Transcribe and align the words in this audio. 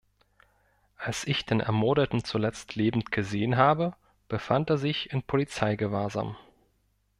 Als 0.97 1.27
ich 1.27 1.45
den 1.45 1.59
Ermordeten 1.59 2.23
zuletzt 2.23 2.73
lebend 2.73 3.11
gesehen 3.11 3.55
habe, 3.55 3.93
befand 4.29 4.71
er 4.71 4.79
sich 4.79 5.11
in 5.13 5.21
Polizeigewahrsam. 5.21 6.35